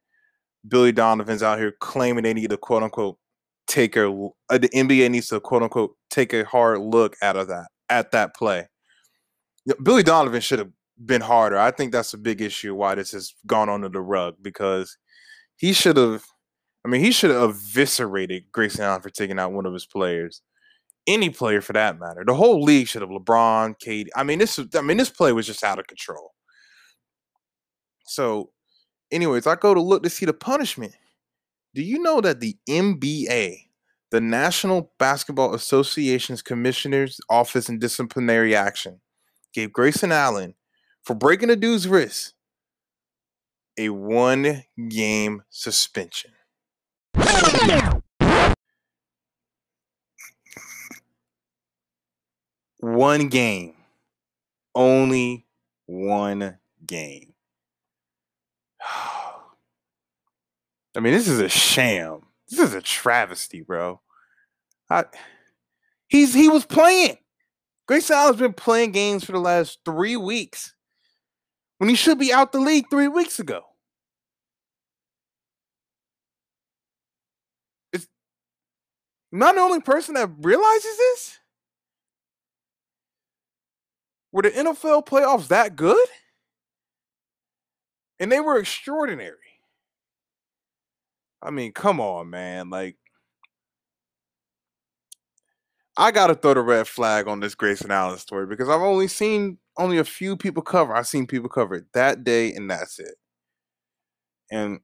Billy 0.67 0.91
Donovan's 0.91 1.43
out 1.43 1.59
here 1.59 1.73
claiming 1.79 2.23
they 2.23 2.33
need 2.33 2.49
to 2.49 2.57
quote 2.57 2.83
unquote 2.83 3.17
take 3.67 3.95
a 3.95 4.07
uh, 4.49 4.57
the 4.57 4.69
NBA 4.69 5.11
needs 5.11 5.27
to 5.29 5.39
quote 5.39 5.63
unquote 5.63 5.95
take 6.09 6.33
a 6.33 6.45
hard 6.45 6.79
look 6.79 7.15
out 7.21 7.35
of 7.35 7.47
that 7.47 7.67
at 7.89 8.11
that 8.11 8.35
play. 8.35 8.67
Billy 9.83 10.03
Donovan 10.03 10.41
should 10.41 10.59
have 10.59 10.71
been 11.05 11.21
harder. 11.21 11.57
I 11.57 11.71
think 11.71 11.91
that's 11.91 12.13
a 12.13 12.17
big 12.17 12.41
issue 12.41 12.73
why 12.73 12.95
this 12.95 13.11
has 13.11 13.33
gone 13.45 13.69
under 13.69 13.89
the 13.89 14.01
rug 14.01 14.35
because 14.41 14.97
he 15.57 15.73
should 15.73 15.97
have. 15.97 16.23
I 16.85 16.89
mean, 16.89 17.01
he 17.01 17.11
should 17.11 17.31
have 17.31 17.49
eviscerated 17.49 18.45
Grayson 18.53 18.83
Allen 18.83 19.01
for 19.01 19.09
taking 19.09 19.39
out 19.39 19.51
one 19.51 19.65
of 19.65 19.73
his 19.73 19.85
players. 19.85 20.41
Any 21.07 21.29
player 21.29 21.61
for 21.61 21.73
that 21.73 21.99
matter. 21.99 22.23
The 22.25 22.33
whole 22.33 22.61
league 22.61 22.87
should 22.87 23.01
have 23.01 23.09
LeBron, 23.09 23.75
KD. 23.85 24.07
I 24.15 24.23
mean, 24.23 24.39
this. 24.39 24.59
I 24.75 24.81
mean, 24.81 24.97
this 24.97 25.09
play 25.09 25.31
was 25.31 25.47
just 25.47 25.63
out 25.63 25.79
of 25.79 25.87
control. 25.87 26.33
So, 28.05 28.51
anyways, 29.11 29.47
I 29.47 29.55
go 29.55 29.73
to 29.73 29.81
look 29.81 30.03
to 30.03 30.09
see 30.09 30.25
the 30.25 30.33
punishment. 30.33 30.95
Do 31.73 31.81
you 31.81 31.99
know 31.99 32.21
that 32.21 32.39
the 32.39 32.57
NBA, 32.67 33.67
the 34.11 34.21
National 34.21 34.91
Basketball 34.99 35.53
Association's 35.53 36.41
Commissioner's 36.41 37.19
Office 37.29 37.69
in 37.69 37.79
Disciplinary 37.79 38.55
Action, 38.55 38.99
gave 39.53 39.71
Grayson 39.71 40.11
Allen 40.11 40.55
for 41.03 41.13
breaking 41.15 41.49
a 41.49 41.55
dude's 41.55 41.87
wrist 41.87 42.33
a 43.77 43.89
one 43.89 44.63
game 44.89 45.43
suspension. 45.49 46.31
One 52.79 53.29
game. 53.29 53.73
Only 54.75 55.47
one 55.85 56.57
game. 56.85 57.33
I 60.95 60.99
mean, 60.99 61.13
this 61.13 61.27
is 61.27 61.39
a 61.39 61.49
sham. 61.49 62.21
This 62.49 62.59
is 62.59 62.73
a 62.73 62.81
travesty, 62.81 63.61
bro. 63.61 64.01
I, 64.89 65.05
he's 66.07 66.33
he 66.33 66.47
was 66.47 66.65
playing. 66.65 67.17
Grayson 67.87 68.15
Allen's 68.15 68.39
been 68.39 68.53
playing 68.53 68.91
games 68.91 69.23
for 69.23 69.31
the 69.31 69.39
last 69.39 69.79
three 69.85 70.17
weeks 70.17 70.73
when 71.77 71.89
he 71.89 71.95
should 71.95 72.19
be 72.19 72.33
out 72.33 72.51
the 72.51 72.59
league 72.59 72.85
three 72.89 73.07
weeks 73.07 73.39
ago. 73.39 73.63
It's 77.93 78.07
not 79.31 79.55
the 79.55 79.61
only 79.61 79.81
person 79.81 80.15
that 80.15 80.29
realizes 80.39 80.97
this. 80.97 81.39
Were 84.37 84.43
the 84.43 84.51
NFL 84.51 85.07
playoffs 85.07 85.47
that 85.47 85.75
good? 85.75 86.07
And 88.19 88.31
they 88.31 88.39
were 88.39 88.59
extraordinary. 88.59 89.33
I 91.41 91.49
mean, 91.49 91.71
come 91.71 91.99
on, 91.99 92.29
man. 92.29 92.69
Like, 92.69 92.97
I 95.97 96.11
gotta 96.11 96.35
throw 96.35 96.53
the 96.53 96.61
red 96.61 96.87
flag 96.87 97.27
on 97.27 97.39
this 97.39 97.55
Grayson 97.55 97.89
Allen 97.89 98.19
story 98.19 98.45
because 98.45 98.69
I've 98.69 98.81
only 98.81 99.07
seen 99.07 99.57
only 99.75 99.97
a 99.97 100.03
few 100.03 100.37
people 100.37 100.61
cover. 100.61 100.95
I've 100.95 101.07
seen 101.07 101.25
people 101.25 101.49
cover 101.49 101.73
it 101.73 101.85
that 101.95 102.23
day, 102.23 102.53
and 102.53 102.69
that's 102.69 102.99
it. 102.99 103.15
And 104.51 104.81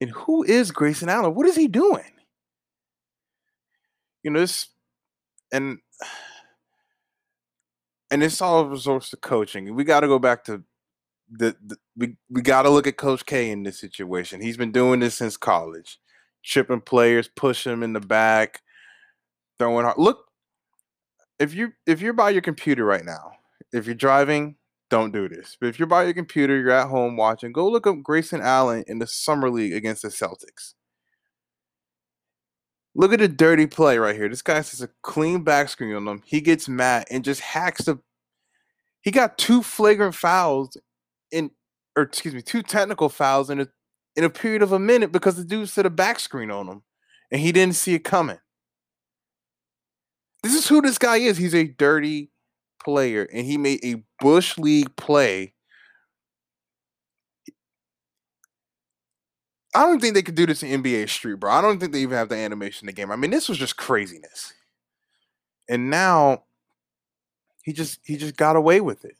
And 0.00 0.10
who 0.10 0.42
is 0.42 0.72
Grayson 0.72 1.08
Allen? 1.08 1.36
What 1.36 1.46
is 1.46 1.54
he 1.54 1.68
doing? 1.68 2.02
You 4.24 4.32
know, 4.32 4.40
this 4.40 4.70
and 5.52 5.78
and 8.10 8.22
it's 8.22 8.40
all 8.40 8.66
resorts 8.66 9.10
to 9.10 9.16
coaching. 9.16 9.74
We 9.74 9.84
got 9.84 10.00
to 10.00 10.06
go 10.06 10.18
back 10.18 10.44
to 10.44 10.62
the, 11.30 11.56
the 11.64 11.76
we 11.96 12.16
we 12.30 12.42
got 12.42 12.62
to 12.62 12.70
look 12.70 12.86
at 12.86 12.96
Coach 12.96 13.26
K 13.26 13.50
in 13.50 13.62
this 13.62 13.80
situation. 13.80 14.40
He's 14.40 14.56
been 14.56 14.72
doing 14.72 15.00
this 15.00 15.16
since 15.16 15.36
college, 15.36 15.98
chipping 16.42 16.80
players, 16.80 17.28
pushing 17.28 17.72
them 17.72 17.82
in 17.82 17.92
the 17.92 18.00
back, 18.00 18.62
throwing 19.58 19.84
hard. 19.84 19.98
Look, 19.98 20.24
if 21.38 21.54
you 21.54 21.72
if 21.86 22.00
you're 22.00 22.12
by 22.12 22.30
your 22.30 22.42
computer 22.42 22.84
right 22.84 23.04
now, 23.04 23.32
if 23.72 23.86
you're 23.86 23.94
driving, 23.94 24.56
don't 24.88 25.12
do 25.12 25.28
this. 25.28 25.56
But 25.60 25.68
if 25.68 25.78
you're 25.78 25.88
by 25.88 26.04
your 26.04 26.14
computer, 26.14 26.58
you're 26.58 26.70
at 26.70 26.88
home 26.88 27.16
watching, 27.16 27.52
go 27.52 27.68
look 27.68 27.86
up 27.86 28.02
Grayson 28.02 28.40
Allen 28.40 28.84
in 28.86 28.98
the 28.98 29.06
summer 29.06 29.50
league 29.50 29.72
against 29.72 30.02
the 30.02 30.08
Celtics. 30.08 30.74
Look 32.98 33.12
at 33.12 33.18
the 33.18 33.28
dirty 33.28 33.66
play 33.66 33.98
right 33.98 34.16
here. 34.16 34.26
This 34.26 34.40
guy 34.40 34.62
says 34.62 34.80
a 34.80 34.88
clean 35.02 35.42
back 35.42 35.68
screen 35.68 35.94
on 35.94 36.08
him. 36.08 36.22
He 36.24 36.40
gets 36.40 36.66
mad 36.66 37.06
and 37.10 37.22
just 37.22 37.42
hacks 37.42 37.84
the. 37.84 37.98
He 39.02 39.10
got 39.10 39.36
two 39.36 39.62
flagrant 39.62 40.14
fouls 40.14 40.78
in, 41.30 41.50
or 41.94 42.04
excuse 42.04 42.32
me, 42.32 42.40
two 42.40 42.62
technical 42.62 43.10
fouls 43.10 43.50
in 43.50 43.60
a 43.60 43.68
in 44.16 44.24
a 44.24 44.30
period 44.30 44.62
of 44.62 44.72
a 44.72 44.78
minute 44.78 45.12
because 45.12 45.36
the 45.36 45.44
dude 45.44 45.68
set 45.68 45.84
a 45.84 45.90
back 45.90 46.18
screen 46.18 46.50
on 46.50 46.68
him, 46.68 46.82
and 47.30 47.42
he 47.42 47.52
didn't 47.52 47.76
see 47.76 47.92
it 47.92 48.02
coming. 48.02 48.38
This 50.42 50.54
is 50.54 50.66
who 50.66 50.80
this 50.80 50.96
guy 50.96 51.18
is. 51.18 51.36
He's 51.36 51.54
a 51.54 51.64
dirty 51.64 52.30
player, 52.82 53.28
and 53.30 53.44
he 53.44 53.58
made 53.58 53.84
a 53.84 54.02
bush 54.20 54.56
league 54.56 54.96
play 54.96 55.52
I 59.76 59.82
don't 59.82 60.00
think 60.00 60.14
they 60.14 60.22
could 60.22 60.34
do 60.36 60.46
this 60.46 60.62
in 60.62 60.82
NBA 60.82 61.06
Street, 61.06 61.34
bro. 61.34 61.52
I 61.52 61.60
don't 61.60 61.78
think 61.78 61.92
they 61.92 62.00
even 62.00 62.16
have 62.16 62.30
the 62.30 62.36
animation 62.36 62.88
in 62.88 62.94
the 62.94 62.98
game. 62.98 63.10
I 63.10 63.16
mean, 63.16 63.30
this 63.30 63.46
was 63.46 63.58
just 63.58 63.76
craziness. 63.76 64.54
And 65.68 65.90
now 65.90 66.44
he 67.62 67.74
just 67.74 68.00
he 68.02 68.16
just 68.16 68.38
got 68.38 68.56
away 68.56 68.80
with 68.80 69.04
it. 69.04 69.16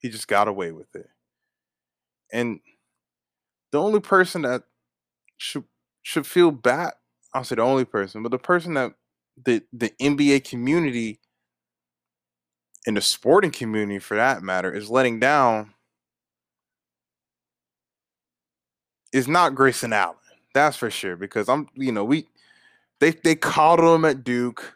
He 0.00 0.10
just 0.10 0.28
got 0.28 0.46
away 0.46 0.72
with 0.72 0.94
it. 0.94 1.08
And 2.30 2.60
the 3.72 3.80
only 3.80 4.00
person 4.00 4.42
that 4.42 4.64
should 5.38 5.64
should 6.02 6.26
feel 6.26 6.50
bad, 6.50 6.92
I'll 7.32 7.44
say 7.44 7.54
the 7.54 7.62
only 7.62 7.86
person, 7.86 8.22
but 8.22 8.30
the 8.30 8.38
person 8.38 8.74
that 8.74 8.92
the 9.42 9.62
the 9.72 9.94
NBA 10.00 10.44
community 10.44 11.18
and 12.86 12.94
the 12.94 13.00
sporting 13.00 13.52
community 13.52 14.00
for 14.00 14.16
that 14.16 14.42
matter 14.42 14.70
is 14.70 14.90
letting 14.90 15.18
down 15.18 15.72
is 19.12 19.28
not 19.28 19.54
Grayson 19.54 19.92
Allen. 19.92 20.16
That's 20.54 20.76
for 20.76 20.90
sure. 20.90 21.16
Because 21.16 21.48
I'm, 21.48 21.68
you 21.74 21.92
know, 21.92 22.04
we 22.04 22.28
they 23.00 23.10
they 23.10 23.34
called 23.34 23.80
him 23.80 24.04
at 24.04 24.24
Duke. 24.24 24.74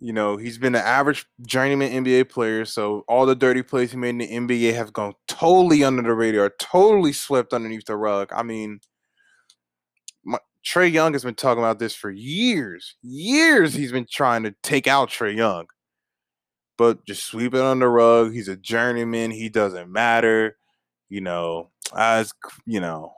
You 0.00 0.12
know, 0.12 0.36
he's 0.36 0.58
been 0.58 0.74
an 0.74 0.82
average 0.82 1.26
journeyman 1.46 2.04
NBA 2.04 2.28
player, 2.28 2.64
so 2.64 3.04
all 3.06 3.24
the 3.24 3.36
dirty 3.36 3.62
plays 3.62 3.92
he 3.92 3.96
made 3.96 4.10
in 4.10 4.18
the 4.18 4.56
NBA 4.58 4.74
have 4.74 4.92
gone 4.92 5.14
totally 5.28 5.84
under 5.84 6.02
the 6.02 6.12
radar, 6.12 6.50
totally 6.58 7.12
swept 7.12 7.52
underneath 7.52 7.84
the 7.84 7.96
rug. 7.96 8.32
I 8.34 8.42
mean, 8.42 8.80
Trae 10.64 10.90
Young 10.90 11.12
has 11.12 11.24
been 11.24 11.34
talking 11.34 11.62
about 11.62 11.78
this 11.78 11.94
for 11.94 12.10
years. 12.10 12.96
Years 13.02 13.74
he's 13.74 13.92
been 13.92 14.06
trying 14.10 14.44
to 14.44 14.54
take 14.62 14.86
out 14.86 15.10
Trae 15.10 15.36
Young, 15.36 15.66
but 16.78 17.04
just 17.04 17.24
sweep 17.24 17.54
it 17.54 17.60
under 17.60 17.86
the 17.86 17.90
rug. 17.90 18.32
He's 18.32 18.48
a 18.48 18.56
journeyman. 18.56 19.30
He 19.30 19.48
doesn't 19.48 19.90
matter. 19.90 20.56
You 21.12 21.20
know, 21.20 21.68
as 21.94 22.32
you 22.64 22.80
know, 22.80 23.12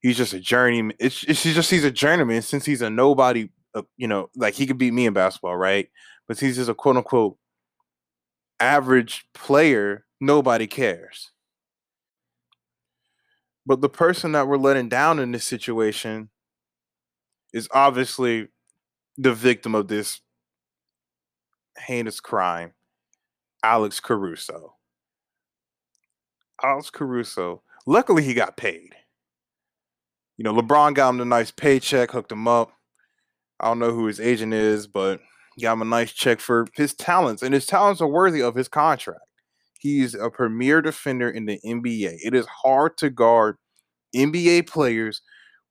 he's 0.00 0.16
just 0.16 0.32
a 0.32 0.40
journeyman. 0.40 0.96
It's, 0.98 1.22
it's 1.22 1.44
just 1.44 1.70
he's 1.70 1.84
a 1.84 1.90
journeyman 1.92 2.42
since 2.42 2.64
he's 2.64 2.82
a 2.82 2.90
nobody. 2.90 3.50
Uh, 3.72 3.82
you 3.96 4.08
know, 4.08 4.30
like 4.34 4.54
he 4.54 4.66
could 4.66 4.78
beat 4.78 4.92
me 4.92 5.06
in 5.06 5.12
basketball, 5.12 5.56
right? 5.56 5.88
But 6.26 6.40
he's 6.40 6.56
just 6.56 6.68
a 6.68 6.74
quote 6.74 6.96
unquote 6.96 7.36
average 8.58 9.26
player. 9.32 10.06
Nobody 10.20 10.66
cares. 10.66 11.30
But 13.64 13.80
the 13.80 13.88
person 13.88 14.32
that 14.32 14.48
we're 14.48 14.56
letting 14.56 14.88
down 14.88 15.20
in 15.20 15.30
this 15.30 15.44
situation 15.44 16.30
is 17.52 17.68
obviously 17.70 18.48
the 19.16 19.32
victim 19.32 19.76
of 19.76 19.86
this 19.86 20.20
heinous 21.78 22.18
crime, 22.18 22.72
Alex 23.62 24.00
Caruso. 24.00 24.74
Alex 26.62 26.90
Caruso 26.90 27.62
Luckily, 27.86 28.22
he 28.22 28.32
got 28.34 28.56
paid. 28.56 28.94
You 30.36 30.44
know, 30.44 30.54
LeBron 30.54 30.94
got 30.94 31.10
him 31.10 31.20
a 31.20 31.24
nice 31.24 31.50
paycheck, 31.50 32.10
hooked 32.10 32.32
him 32.32 32.48
up. 32.48 32.72
I 33.60 33.66
don't 33.66 33.78
know 33.78 33.92
who 33.92 34.06
his 34.06 34.20
agent 34.20 34.54
is, 34.54 34.86
but 34.86 35.20
got 35.60 35.74
him 35.74 35.82
a 35.82 35.84
nice 35.84 36.12
check 36.12 36.40
for 36.40 36.66
his 36.74 36.94
talents, 36.94 37.42
and 37.42 37.54
his 37.54 37.66
talents 37.66 38.00
are 38.00 38.08
worthy 38.08 38.42
of 38.42 38.54
his 38.54 38.68
contract. 38.68 39.20
He's 39.78 40.14
a 40.14 40.30
premier 40.30 40.80
defender 40.80 41.28
in 41.28 41.44
the 41.44 41.60
NBA. 41.64 42.16
It 42.24 42.34
is 42.34 42.46
hard 42.46 42.96
to 42.98 43.10
guard 43.10 43.56
NBA 44.16 44.66
players 44.66 45.20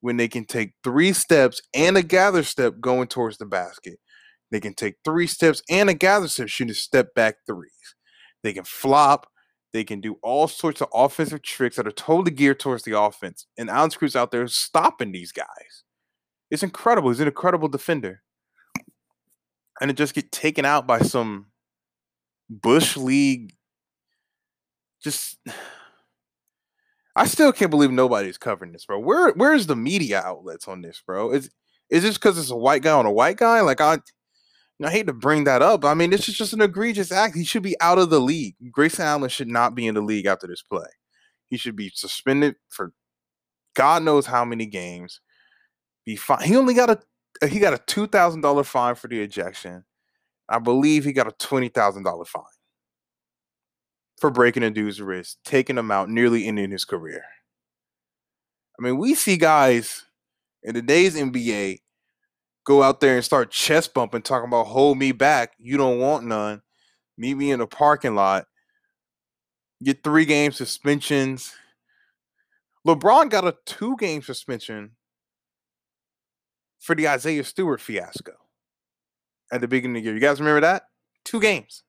when 0.00 0.16
they 0.16 0.28
can 0.28 0.44
take 0.44 0.72
three 0.84 1.12
steps 1.12 1.60
and 1.74 1.96
a 1.96 2.02
gather 2.02 2.44
step 2.44 2.74
going 2.80 3.08
towards 3.08 3.38
the 3.38 3.46
basket. 3.46 3.98
They 4.50 4.60
can 4.60 4.74
take 4.74 4.96
three 5.04 5.26
steps 5.26 5.62
and 5.68 5.90
a 5.90 5.94
gather 5.94 6.28
step 6.28 6.48
shooting 6.48 6.74
step 6.74 7.12
back 7.14 7.36
threes. 7.46 7.94
They 8.44 8.52
can 8.52 8.64
flop. 8.64 9.26
They 9.74 9.82
can 9.82 10.00
do 10.00 10.18
all 10.22 10.46
sorts 10.46 10.80
of 10.80 10.88
offensive 10.94 11.42
tricks 11.42 11.74
that 11.76 11.86
are 11.86 11.90
totally 11.90 12.30
geared 12.30 12.60
towards 12.60 12.84
the 12.84 12.96
offense. 12.96 13.46
And 13.58 13.68
Alex 13.68 13.96
Cruz 13.96 14.14
out 14.14 14.30
there 14.30 14.46
stopping 14.46 15.10
these 15.10 15.32
guys. 15.32 15.82
It's 16.48 16.62
incredible. 16.62 17.10
He's 17.10 17.18
an 17.18 17.26
incredible 17.26 17.66
defender. 17.66 18.22
And 19.80 19.88
to 19.88 19.92
just 19.92 20.14
get 20.14 20.30
taken 20.30 20.64
out 20.64 20.86
by 20.86 21.00
some 21.00 21.46
Bush 22.48 22.96
League. 22.96 23.56
Just 25.02 25.38
I 27.16 27.26
still 27.26 27.52
can't 27.52 27.70
believe 27.70 27.90
nobody's 27.90 28.38
covering 28.38 28.70
this, 28.70 28.86
bro. 28.86 29.00
Where 29.00 29.32
where's 29.32 29.66
the 29.66 29.76
media 29.76 30.22
outlets 30.24 30.68
on 30.68 30.82
this, 30.82 31.02
bro? 31.04 31.32
Is 31.32 31.50
is 31.90 32.04
this 32.04 32.14
because 32.16 32.38
it's 32.38 32.50
a 32.50 32.56
white 32.56 32.82
guy 32.82 32.92
on 32.92 33.06
a 33.06 33.12
white 33.12 33.38
guy? 33.38 33.60
Like 33.60 33.80
I 33.80 33.98
I 34.84 34.90
hate 34.90 35.06
to 35.06 35.12
bring 35.12 35.44
that 35.44 35.62
up. 35.62 35.84
I 35.84 35.94
mean, 35.94 36.10
this 36.10 36.28
is 36.28 36.36
just 36.36 36.52
an 36.52 36.60
egregious 36.60 37.12
act. 37.12 37.36
He 37.36 37.44
should 37.44 37.62
be 37.62 37.76
out 37.80 37.98
of 37.98 38.10
the 38.10 38.20
league. 38.20 38.56
Grayson 38.70 39.04
Allen 39.04 39.28
should 39.30 39.48
not 39.48 39.74
be 39.74 39.86
in 39.86 39.94
the 39.94 40.02
league 40.02 40.26
after 40.26 40.46
this 40.46 40.62
play. 40.62 40.86
He 41.46 41.56
should 41.56 41.76
be 41.76 41.90
suspended 41.94 42.56
for 42.68 42.92
God 43.74 44.02
knows 44.02 44.26
how 44.26 44.44
many 44.44 44.66
games. 44.66 45.20
Be 46.04 46.16
fine. 46.16 46.46
He 46.46 46.56
only 46.56 46.74
got 46.74 46.90
a 46.90 47.00
uh, 47.42 47.46
he 47.46 47.58
got 47.58 47.74
a 47.74 47.78
two 47.78 48.06
thousand 48.06 48.42
dollar 48.42 48.64
fine 48.64 48.94
for 48.94 49.08
the 49.08 49.20
ejection. 49.20 49.84
I 50.48 50.58
believe 50.58 51.04
he 51.04 51.12
got 51.12 51.28
a 51.28 51.32
twenty 51.32 51.68
thousand 51.68 52.04
dollar 52.04 52.24
fine 52.24 52.44
for 54.20 54.30
breaking 54.30 54.62
a 54.62 54.70
dude's 54.70 55.00
wrist, 55.00 55.38
taking 55.44 55.78
him 55.78 55.90
out, 55.90 56.08
nearly 56.08 56.46
ending 56.46 56.70
his 56.70 56.84
career. 56.84 57.24
I 58.78 58.82
mean, 58.82 58.98
we 58.98 59.14
see 59.14 59.36
guys 59.36 60.04
in 60.62 60.74
today's 60.74 61.16
NBA 61.16 61.78
go 62.64 62.82
out 62.82 63.00
there 63.00 63.16
and 63.16 63.24
start 63.24 63.50
chest 63.50 63.94
bumping, 63.94 64.22
talking 64.22 64.48
about 64.48 64.66
hold 64.66 64.98
me 64.98 65.12
back. 65.12 65.52
You 65.58 65.76
don't 65.76 65.98
want 65.98 66.24
none. 66.24 66.62
Meet 67.16 67.34
me 67.36 67.50
in 67.52 67.60
the 67.60 67.66
parking 67.66 68.14
lot. 68.14 68.46
Get 69.82 70.02
three 70.02 70.24
game 70.24 70.52
suspensions. 70.52 71.54
LeBron 72.86 73.30
got 73.30 73.46
a 73.46 73.56
two 73.66 73.96
game 73.96 74.22
suspension 74.22 74.92
for 76.80 76.94
the 76.94 77.08
Isaiah 77.08 77.44
Stewart 77.44 77.80
fiasco 77.80 78.32
at 79.52 79.60
the 79.60 79.68
beginning 79.68 79.96
of 79.96 80.02
the 80.02 80.04
year. 80.06 80.14
You 80.14 80.20
guys 80.20 80.40
remember 80.40 80.60
that? 80.62 80.84
Two 81.24 81.40
games. 81.40 81.82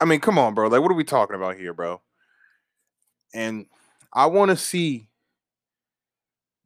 I 0.00 0.04
mean, 0.04 0.20
come 0.20 0.38
on, 0.38 0.54
bro. 0.54 0.68
Like, 0.68 0.82
what 0.82 0.90
are 0.90 0.94
we 0.94 1.04
talking 1.04 1.36
about 1.36 1.56
here, 1.56 1.72
bro? 1.72 2.02
And 3.34 3.66
I 4.16 4.26
want 4.26 4.50
to 4.50 4.56
see 4.56 5.08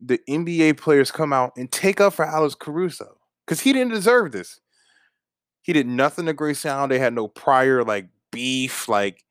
the 0.00 0.20
NBA 0.28 0.78
players 0.78 1.10
come 1.10 1.32
out 1.32 1.52
and 1.56 1.70
take 1.70 2.00
up 2.00 2.14
for 2.14 2.24
Alex 2.24 2.54
Caruso 2.54 3.18
because 3.44 3.60
he 3.60 3.72
didn't 3.72 3.92
deserve 3.92 4.30
this. 4.30 4.60
He 5.62 5.72
did 5.72 5.88
nothing 5.88 6.26
to 6.26 6.32
Grayson. 6.32 6.88
They 6.88 7.00
had 7.00 7.12
no 7.12 7.26
prior 7.26 7.82
like 7.82 8.06
beef. 8.30 8.88
Like 8.88 9.24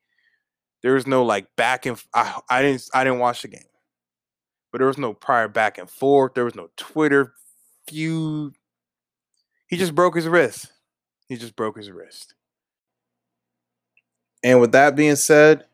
there 0.83 0.93
was 0.93 1.07
no 1.07 1.23
like 1.23 1.47
back 1.55 1.85
and 1.85 2.01
I, 2.13 2.39
I 2.49 2.61
didn't 2.61 2.83
I 2.93 3.05
didn't 3.05 3.19
watch 3.19 3.41
the 3.41 3.47
game, 3.47 3.63
but 4.71 4.79
there 4.79 4.87
was 4.87 4.97
no 4.97 5.13
prior 5.13 5.47
back 5.47 5.77
and 5.77 5.89
forth. 5.89 6.33
There 6.33 6.45
was 6.45 6.55
no 6.55 6.69
Twitter 6.75 7.33
feud. 7.87 8.53
He 9.67 9.77
just 9.77 9.95
broke 9.95 10.15
his 10.15 10.27
wrist. 10.27 10.73
He 11.29 11.37
just 11.37 11.55
broke 11.55 11.77
his 11.77 11.89
wrist. 11.89 12.35
And 14.43 14.59
with 14.59 14.73
that 14.73 14.95
being 14.95 15.15
said, 15.15 15.65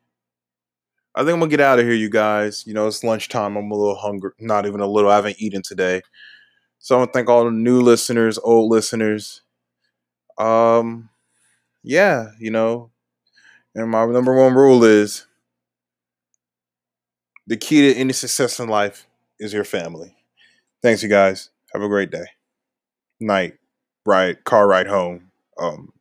I 1.15 1.21
think 1.21 1.31
I'm 1.33 1.39
gonna 1.39 1.49
get 1.49 1.61
out 1.61 1.79
of 1.79 1.85
here, 1.85 1.93
you 1.95 2.09
guys. 2.09 2.65
You 2.67 2.73
know, 2.73 2.87
it's 2.87 3.03
lunchtime. 3.03 3.55
I'm 3.55 3.71
a 3.71 3.75
little 3.75 3.95
hungry. 3.95 4.31
Not 4.39 4.65
even 4.65 4.81
a 4.81 4.87
little. 4.87 5.09
I 5.11 5.15
haven't 5.15 5.37
eaten 5.39 5.61
today. 5.61 6.01
So 6.79 6.95
I 6.95 6.99
want 6.99 7.13
to 7.13 7.17
thank 7.19 7.29
all 7.29 7.45
the 7.45 7.51
new 7.51 7.81
listeners, 7.81 8.39
old 8.39 8.71
listeners. 8.71 9.41
Um, 10.37 11.09
yeah, 11.83 12.29
you 12.39 12.51
know, 12.51 12.91
And 13.75 13.91
my 13.91 14.05
number 14.07 14.35
one 14.35 14.53
rule 14.55 14.83
is 14.83 15.27
the 17.47 17.57
key 17.57 17.93
to 17.93 17.99
any 17.99 18.13
success 18.13 18.59
in 18.59 18.69
life 18.69 19.07
is 19.39 19.53
your 19.53 19.63
family. 19.63 20.15
Thanks, 20.81 21.03
you 21.03 21.09
guys. 21.09 21.49
Have 21.73 21.81
a 21.83 21.87
great 21.87 22.11
day. 22.11 22.25
Night, 23.19 23.55
ride, 24.05 24.43
car 24.45 24.67
ride 24.67 24.87
home, 24.87 25.31
um, 25.59 25.93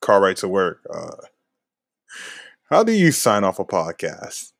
car 0.00 0.20
ride 0.20 0.36
to 0.38 0.48
work. 0.48 0.80
Uh, 0.92 1.16
how 2.70 2.82
do 2.84 2.92
you 2.92 3.12
sign 3.12 3.44
off 3.44 3.58
a 3.58 3.64
podcast? 3.64 4.52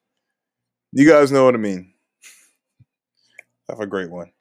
You 0.92 1.08
guys 1.08 1.32
know 1.32 1.44
what 1.44 1.54
I 1.54 1.58
mean. 1.58 1.94
Have 3.68 3.80
a 3.80 3.86
great 3.86 4.10
one. 4.10 4.32